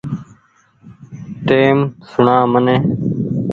ٽئيم 1.45 1.77
سوڻآ 2.09 2.37
مني۔ 2.51 2.77